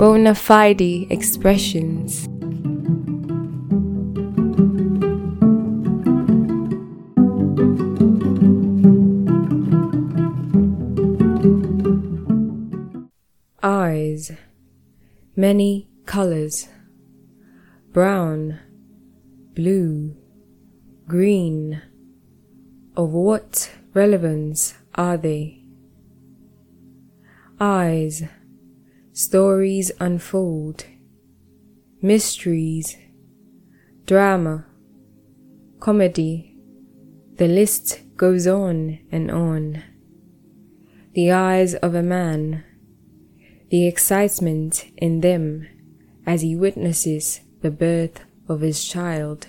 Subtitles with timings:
[0.00, 2.26] bona fide expressions.
[13.62, 14.32] Eyes,
[15.36, 16.66] many colors
[17.92, 18.58] brown,
[19.54, 20.16] blue,
[21.06, 21.82] green.
[22.96, 25.64] Of what relevance are they?
[27.60, 28.24] Eyes
[29.12, 30.86] Stories unfold,
[32.00, 32.96] mysteries,
[34.06, 34.64] drama,
[35.78, 36.56] comedy.
[37.34, 39.82] The list goes on and on.
[41.12, 42.64] The eyes of a man,
[43.68, 45.66] the excitement in them
[46.24, 49.48] as he witnesses the birth of his child.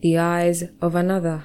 [0.00, 1.44] The eyes of another,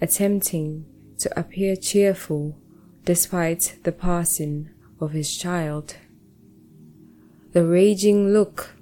[0.00, 0.86] attempting
[1.18, 2.56] to appear cheerful
[3.04, 4.70] despite the passing
[5.00, 5.96] of his child.
[7.52, 8.74] The raging look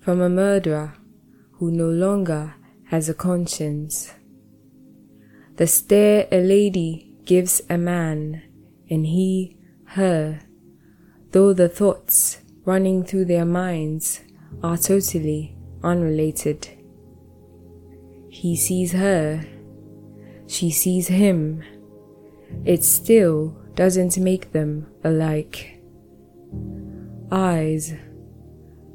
[0.00, 0.94] from a murderer
[1.52, 2.54] who no longer
[2.86, 4.12] has a conscience.
[5.56, 8.42] The stare a lady gives a man,
[8.90, 9.56] and he
[9.90, 10.40] her,
[11.32, 14.20] though the thoughts running through their minds
[14.62, 16.68] are totally unrelated.
[18.28, 19.44] He sees her,
[20.46, 21.62] she sees him.
[22.64, 25.80] It still doesn't make them alike.
[27.30, 27.94] Eyes,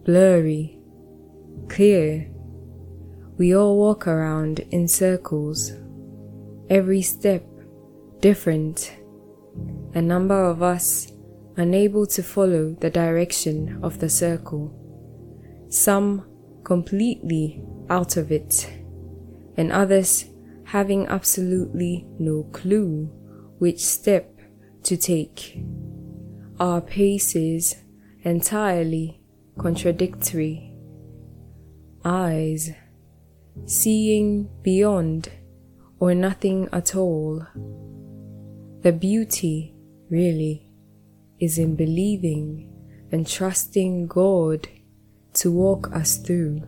[0.05, 0.79] blurry,
[1.67, 2.29] clear.
[3.37, 5.73] We all walk around in circles,
[6.69, 7.43] every step
[8.19, 8.93] different.
[9.93, 11.11] A number of us
[11.57, 14.73] unable to follow the direction of the circle,
[15.69, 16.25] some
[16.63, 18.71] completely out of it,
[19.57, 20.25] and others
[20.71, 23.03] having absolutely no clue
[23.59, 24.39] which step
[24.83, 25.61] to take.
[26.61, 27.75] Our paces
[28.23, 29.19] entirely
[29.59, 30.73] contradictory.
[32.05, 32.71] Eyes
[33.65, 35.29] seeing beyond
[35.99, 37.45] or nothing at all.
[38.81, 39.75] The beauty,
[40.09, 40.71] really,
[41.41, 42.71] is in believing
[43.11, 44.69] and trusting God
[45.33, 46.61] to walk us through.